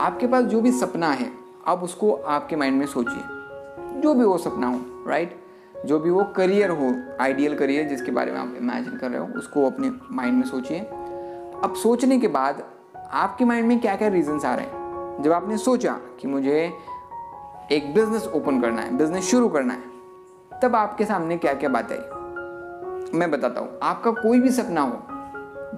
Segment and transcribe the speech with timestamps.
[0.00, 1.30] आपके पास जो भी सपना है,
[1.66, 5.42] आप उसको आपके माइंड में सोचिए। जो भी वो सपना हो राइट
[5.86, 9.26] जो भी वो करियर हो आइडियल करियर जिसके बारे में आप इमेजिन कर रहे हो,
[9.26, 12.64] उसको अपने माइंड में सोचिए। अब सोचने के बाद
[13.10, 15.22] आपके माइंड में क्या क्या रीजंस आ रहे हैं?
[15.22, 16.72] जब आपने सोचा कि मुझे
[17.72, 19.82] एक बिज़नेस ओपन करना है बिज़नेस शुरू करना है,
[20.62, 23.18] तब आपके सामने क्या क्या बातें आई?
[23.18, 25.02] मैं बताता हूँ। आपका कोई भी सपना हो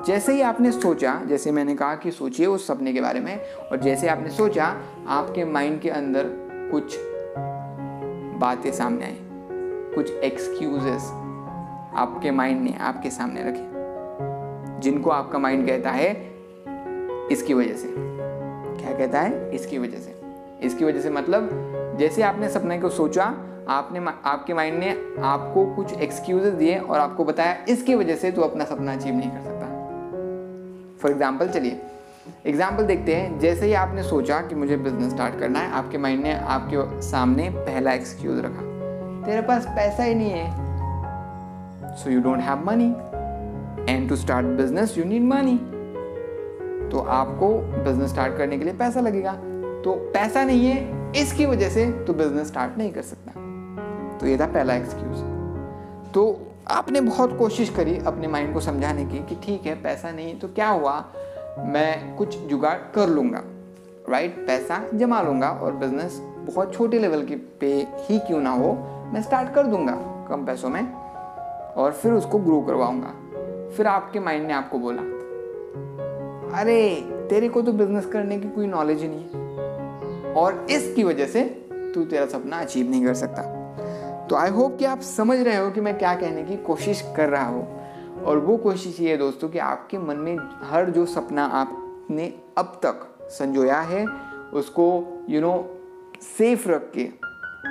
[0.02, 3.40] जैसे ही आपने सोचा, जैसे मैंने कहा कि सोचिए उस सपने के बारे में,
[3.72, 4.64] और जैसे आपने सोचा,
[5.08, 6.24] आपके माइंड के अंदर
[6.72, 6.96] कुछ
[8.40, 9.18] बातें सामने आई,
[9.94, 11.10] कुछ एक्सक्यूजेस
[11.94, 16.10] आपके माइंड ने आपके सामने रखे, जिनको आपका माइंड कहता है,
[17.32, 19.54] इसकी वजह से। क्या कहता है?
[19.54, 20.20] इसकी वजह से।
[20.62, 21.48] इसकी वजह से मतलब
[21.98, 23.24] जैसे आपने सपने को सोचा,
[23.68, 24.90] आपने आपके माइंड ने
[25.22, 29.30] आपको कुछ एक्सक्यूजेस दिए और आपको बताया, इसकी वजह से तो अपना सपना अचीव नहीं
[29.30, 29.53] कर सकता।
[31.04, 31.80] फॉर एग्ज़ाम्पल चलिए।
[32.46, 36.22] एग्ज़ाम्पल देखते हैं। जैसे ही आपने सोचा कि मुझे बिज़नेस स्टार्ट करना है, आपके माइंड
[36.22, 38.62] ने आपके सामने पहला एक्सक्यूज रखा।
[39.26, 42.88] तेरे पास पैसा ही नहीं है। So you don't have money
[43.92, 45.56] and to start business you need money
[46.90, 47.48] तो आपको
[47.84, 49.32] बिज़नेस स्टार्ट करने के लिए पैसा लगेगा।
[49.84, 54.38] तो पैसा नहीं है, इसकी वजह से तो बिज़नेस स्टार्ट नहीं कर सकता। तो ये
[54.38, 56.26] था पहला एक्सक्यूज तो
[56.70, 60.48] आपने बहुत कोशिश करी अपने माइंड को समझाने की कि ठीक है, पैसा नहीं तो
[60.48, 61.04] क्या हुआ?
[61.58, 63.42] मैं कुछ जुगाड़ कर लूँगा
[64.08, 68.72] राइट पैसा जमा लूँगा और बिज़नेस बहुत छोटे लेवल के पे ही क्यों ना हो,
[69.12, 70.92] मैं स्टार्ट कर दूँगा कम पैसों में
[71.74, 73.14] और फिर उसको ग्रो करवाऊँगा।
[73.76, 75.02] फिर आपके माइंड ने आपको बोला,
[76.60, 76.94] अरे,
[77.30, 81.44] तेरे को तो बिज़नेस करने की कोई नॉलेज ही नहीं है और इसकी वजह से
[81.94, 83.63] तू तेरा सपना अचीव नहीं कर सकता।
[84.30, 87.28] तो आई होप कि आप समझ रहे हो कि मैं क्या कहने की कोशिश कर
[87.28, 91.44] रहा हूँ। और वो कोशिश ये है दोस्तों कि आपके मन में हर जो सपना
[91.44, 94.06] आपने अब तक संजोया है,
[94.54, 95.78] उसको यू नो
[96.38, 97.08] सेफ़ रख के,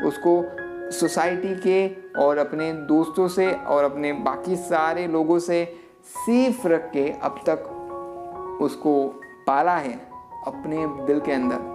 [0.08, 0.44] उसको
[0.92, 7.10] सोसाइटी के और अपने दोस्तों से और अपने बाकी सारे लोगों से सेफ़ रख के
[7.10, 9.08] अब तक उसको
[9.48, 9.94] पाला है
[10.48, 11.72] अपने दिल के अंदर।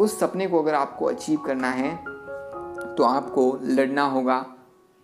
[0.00, 2.07] उस सपने को अगर आपको अचीव करना है
[2.98, 4.44] तो आपको लड़ना होगा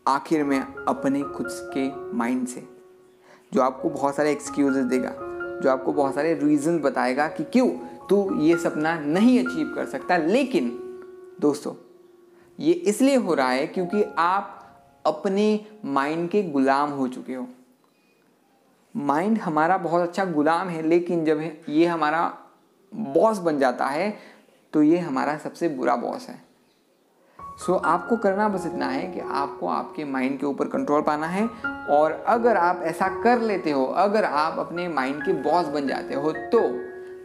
[0.07, 2.67] आखिर में अपने खुद के माइंड से,
[3.53, 5.11] जो आपको बहुत सारे एक्सक्यूजेस देगा,
[5.61, 7.69] जो आपको बहुत सारे रीजन बताएगा कि क्यों
[8.09, 10.71] तू ये सपना नहीं अचीव कर सकता। लेकिन
[11.41, 11.75] दोस्तों,
[12.59, 14.61] ये इसलिए हो रहा है क्योंकि आप
[15.07, 17.47] अपने माइंड के गुलाम हो चुके हो।
[18.95, 22.27] माइंड हमारा बहुत अच्छा गुलाम है, लेकिन जब ये हमारा
[22.93, 24.17] बॉस बन जाता है
[24.73, 26.43] तो ये हमारा सबसे बुरा बॉस है।
[27.59, 31.27] सो so, आपको करना बस इतना है कि आपको आपके माइंड के ऊपर कंट्रोल पाना
[31.27, 31.47] है
[31.91, 36.15] और अगर आप ऐसा कर लेते हो अगर आप अपने माइंड के बॉस बन जाते
[36.15, 36.61] हो तो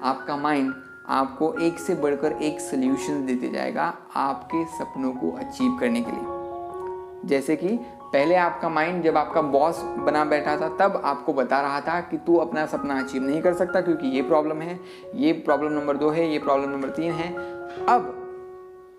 [0.05, 0.73] आपका माइंड
[1.07, 7.27] आपको एक से बढ़कर एक सोल्यूशन देते जाएगा आपके सपनों को अचीव करने के लिए।
[7.27, 7.67] जैसे कि
[8.13, 12.17] पहले आपका माइंड जब आपका बॉस बना बैठा था तब आपको बता रहा था कि
[12.17, 14.79] तू अपना सपना अचीव नहीं कर सकता क्योंकि ये प्रॉब्लम है
[15.15, 17.33] ये प्रॉब्लम नंबर दो है ये प्रॉब्लम नंबर तीन है।
[17.85, 18.18] अब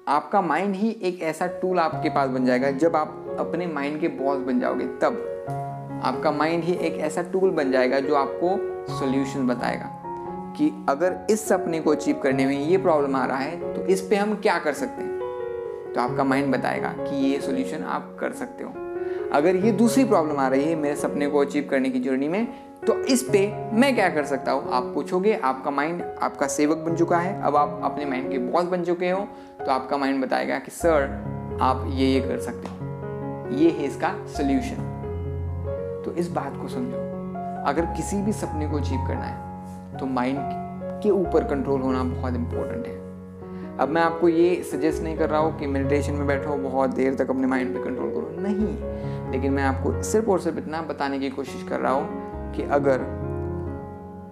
[0.08, 4.08] आपका माइंड ही एक ऐसा टूल आपके पास बन जाएगा जब आप अपने माइंड के
[4.08, 8.56] बॉस बन जाओगे, तब। आपका माइंड ही एक ऐसा टूल बन जाएगा जो आपको
[8.98, 9.88] सोल्यूशन बताएगा
[10.56, 14.00] कि अगर इस सपने को अचीव करने में ये प्रॉब्लम आ रहा है तो इस
[14.00, 15.18] पे हम क्या कर सकते हैं?
[15.94, 18.70] तो आपका माइंड बताएगा कि ये सोल्यूशन आप कर सकते हो।
[19.32, 22.48] अगर ये दूसरी प्रॉब्लम आ रही है मेरे सपने को अचीव करने की जर्नी में
[22.80, 23.40] तो इस पे
[23.72, 24.70] मैं क्या कर सकता हूँ?
[24.72, 28.64] आप पूछोगे, आपका माइंड आपका सेवक बन चुका है। अब आप अपने माइंड के बॉस
[28.64, 29.20] बन चुके हो
[29.58, 34.14] तो आपका माइंड बताएगा कि, सर, आप ये ये कर सकते हो। ये है इसका
[34.28, 34.88] सोल्यूशन
[36.04, 36.98] तो इस बात को समझो।
[37.66, 40.38] अगर किसी भी सपने को अचीव करना है तो माइंड
[41.02, 42.98] के ऊपर कंट्रोल होना बहुत इंपॉर्टेंट है।
[43.78, 47.14] अब मैं आपको ये सजेस्ट नहीं कर रहा हूँ कि मेडिटेशन में बैठो, बहुत देर
[47.14, 51.18] तक अपने माइंड पे कंट्रोल करो। नहीं। लेकिन मैं आपको सिर्फ़ और सिर्फ़ इतना बताने
[51.18, 53.00] की कोशिश कर रहा हूँ कि अगर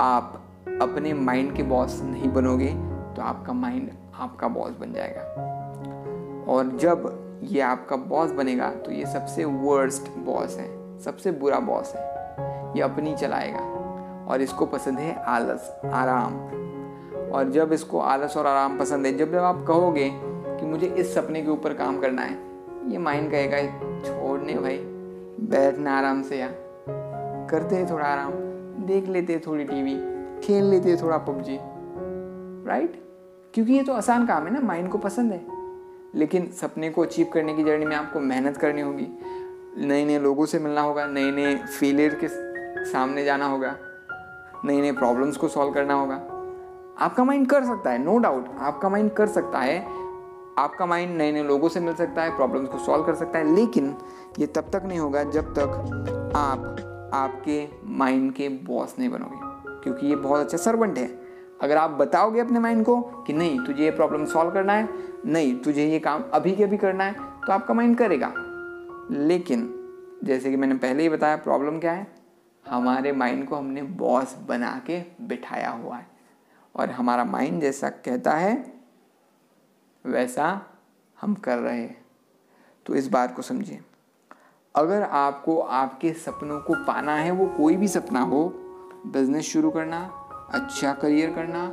[0.01, 0.35] आप
[0.83, 2.69] अपने माइंड के बॉस नहीं बनोगे
[3.17, 5.23] तो आपका माइंड आपका बॉस बन जाएगा।
[6.53, 10.69] और जब ये आपका बॉस बनेगा तो ये सबसे वर्स्ट बॉस है,
[11.01, 12.03] सबसे बुरा बॉस है।
[12.77, 13.61] ये अपनी चलाएगा
[14.29, 16.35] और इसको पसंद है आलस, आराम।
[17.33, 21.15] और जब इसको आलस और आराम पसंद है, जब जब आप कहोगे कि मुझे इस
[21.15, 22.37] सपने के ऊपर काम करना है,
[22.89, 23.63] ये माइंड कहेगा,
[24.03, 24.79] छोड़ने भाई,
[25.51, 26.68] बैठना आराम से यार।
[27.51, 28.33] करते हैं थोड़ा आराम,
[28.87, 29.95] देख लेते हैं थोड़ी टीवी,
[30.47, 31.59] खेल लेते हैं थोड़ा पबजी
[32.69, 33.03] राइट
[33.55, 35.41] क्योंकि ये तो आसान काम है ना माइंड को पसंद है।
[36.15, 39.07] लेकिन सपने को अचीव करने की जर्नी में आपको मेहनत करनी होगी।
[39.87, 42.29] नए नए लोगों से मिलना होगा नए नए फेलियर के
[42.85, 43.77] सामने जाना होगा
[44.65, 46.15] नए नए प्रॉब्लम्स को सॉल्व करना होगा।
[46.99, 49.79] आपका माइंड कर सकता है नो no डाउट आपका माइंड कर सकता है।
[50.59, 53.55] आपका माइंड नए नए लोगों से मिल सकता है प्रॉब्लम्स को सॉल्व कर सकता है,
[53.55, 53.95] लेकिन
[54.39, 59.39] ये तब तक नहीं होगा जब तक आप आपके माइंड के बॉस नहीं बनोगे,
[59.83, 61.21] क्योंकि ये बहुत अच्छा सर्वेंट है।
[61.63, 64.89] अगर आप बताओगे अपने माइंड को कि नहीं, तुझे ये प्रॉब्लम सॉल्व करना है,
[65.25, 68.33] नहीं, तुझे ये काम अभी के अभी करना है तो आपका माइंड करेगा।
[69.11, 69.75] लेकिन,
[70.25, 72.07] जैसे कि मैंने पहले ही बताया प्रॉब्लम क्या है?
[72.69, 76.07] हमारे माइंड को हमने बॉस बना के बिठाया हुआ है।
[76.77, 78.73] और हमारा माइंड जैसा कहता है,
[80.07, 80.63] वैसा
[81.21, 82.05] हम कर रहे हैं।
[82.87, 83.81] तो इस बात को समझिए।
[84.79, 88.45] अगर आपको आपके सपनों को पाना है, वो कोई भी सपना हो
[89.07, 89.99] बिज़नेस शुरू करना
[90.55, 91.65] अच्छा करियर करना,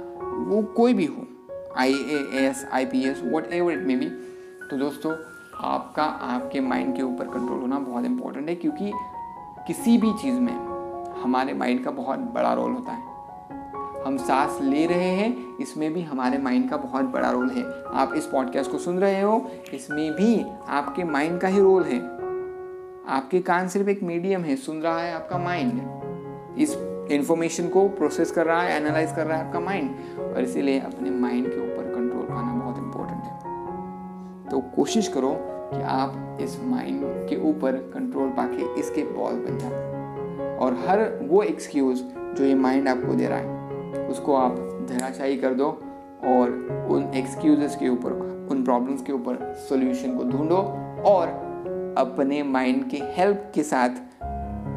[0.48, 1.28] वो कोई भी हो
[1.78, 3.22] I A S I P S
[3.54, 4.10] whatever it may be
[4.70, 5.12] तो दोस्तों,
[5.64, 8.92] आपका, आपके माइंड के ऊपर कंट्रोल होना बहुत इम्पोर्टेंट है, क्योंकि
[9.68, 10.54] किसी भी चीज़ में
[11.24, 13.14] हमारे माइंड का बहुत बड़ा रोल होता है।
[14.06, 17.64] हम सांस ले रहे हैं, इसमें भी हमारे माइंड का बहुत बड़ा रोल है।
[17.94, 22.00] आप इस पॉडकास्ट को सुन रहे हो, इसमें भी आपके माइंड का ही रोल है।
[23.08, 26.76] आपके कान सिर्फ़ एक मीडियम है, सुन रहा है आपका माइंड इस
[27.12, 31.10] इंफॉर्मेशन को प्रोसेस कर रहा है एनालाइज कर रहा है आपका माइंड और इसीलिए अपने
[31.10, 34.50] माइंड के ऊपर कंट्रोल पाना बहुत इंपॉर्टेंट है.
[34.50, 35.36] तो कोशिश करो
[35.74, 41.44] कि आप इस माइंड के ऊपर कंट्रोल पाके इसके बॉल बन जाओ और हर वो
[41.44, 45.66] एक्सक्यूज जो ये माइंड आपको दे रहा है, उसको आप धराशाई कर दो
[46.26, 48.12] और उन एक्सक्यूजेस के ऊपर,
[48.52, 50.58] उन प्रॉब्लम्स के ऊपर सोल्यूशन को ढूंढो
[51.06, 51.45] और
[51.98, 53.90] अपने माइंड के हेल्प के साथ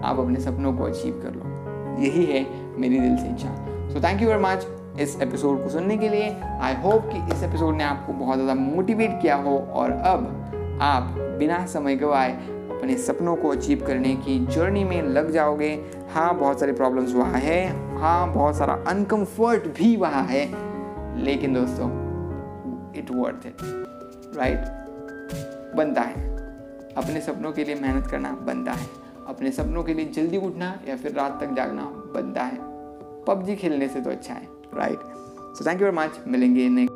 [0.05, 2.45] आप अपने सपनों को अचीव कर लो। यही है
[2.81, 3.55] मेरी दिल से इच्छा
[3.89, 4.67] so thank you very much
[5.01, 6.29] इस एपिसोड को सुनने के लिए।
[6.61, 11.15] आई होप कि इस एपिसोड ने आपको बहुत ज़्यादा मोटिवेट किया हो और अब आप
[11.39, 12.33] बिना समय गवाए
[12.71, 15.71] अपने सपनों को अचीव करने की जर्नी में लग जाओगे।
[16.11, 17.67] हाँ बहुत सारे प्रॉब्लम्स वहाँ है।
[17.99, 20.45] हाँ बहुत सारा अनकम्फर्ट भी वहाँ है।
[21.25, 21.91] लेकिन दोस्तों
[22.99, 23.57] इट वर्थ इट
[24.37, 26.28] राइट बनता है।
[26.99, 28.87] अपने सपनों के लिए मेहनत करना बनता है।
[29.27, 31.85] अपने सपनों के लिए जल्दी उठना या फिर रात तक जागना
[32.15, 32.59] बनता है।
[33.25, 34.99] पबजी खेलने से तो अच्छा है right
[35.57, 36.87] so thank you very much मिलेंगे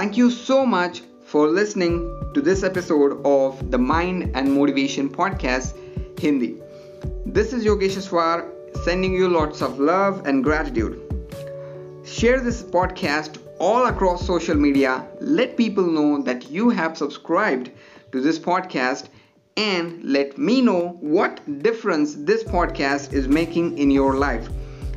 [0.00, 2.00] thank you so much for listening
[2.34, 5.76] to this episode of the mind and motivation podcast
[6.20, 6.58] Hindi
[7.06, 11.08] this is Yogesh sending you lots of love and gratitude
[12.04, 15.06] share this podcast all across social media.
[15.20, 17.70] Let people know that you have subscribed
[18.12, 19.06] to this podcast
[19.56, 24.48] and let me know what difference this podcast is making in your life.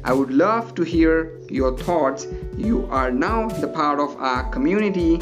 [0.04, 2.28] I would love to hear your thoughts.
[2.58, 5.22] You are now the part of our community,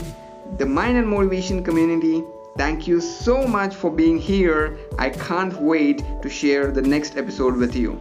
[0.57, 2.23] the Mind and Motivation community.
[2.57, 4.77] Thank you so much for being here.
[4.97, 7.99] I can't wait to share the next episode with you.